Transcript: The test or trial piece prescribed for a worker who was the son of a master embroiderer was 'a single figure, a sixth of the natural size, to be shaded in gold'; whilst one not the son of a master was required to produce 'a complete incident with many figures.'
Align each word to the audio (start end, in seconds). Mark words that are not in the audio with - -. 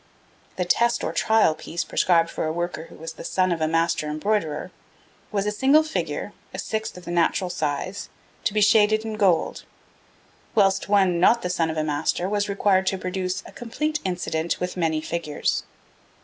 The 0.55 0.65
test 0.65 1.03
or 1.03 1.13
trial 1.13 1.53
piece 1.53 1.83
prescribed 1.83 2.31
for 2.31 2.45
a 2.47 2.51
worker 2.51 2.85
who 2.85 2.95
was 2.95 3.13
the 3.13 3.23
son 3.23 3.51
of 3.51 3.61
a 3.61 3.67
master 3.67 4.09
embroiderer 4.09 4.71
was 5.31 5.45
'a 5.45 5.51
single 5.51 5.83
figure, 5.83 6.33
a 6.55 6.57
sixth 6.57 6.97
of 6.97 7.05
the 7.05 7.11
natural 7.11 7.51
size, 7.51 8.09
to 8.45 8.53
be 8.55 8.61
shaded 8.61 9.05
in 9.05 9.13
gold'; 9.13 9.61
whilst 10.55 10.89
one 10.89 11.19
not 11.19 11.43
the 11.43 11.51
son 11.51 11.69
of 11.69 11.77
a 11.77 11.83
master 11.83 12.27
was 12.27 12.49
required 12.49 12.87
to 12.87 12.97
produce 12.97 13.43
'a 13.45 13.51
complete 13.51 13.99
incident 14.03 14.59
with 14.59 14.75
many 14.75 15.01
figures.' 15.01 15.65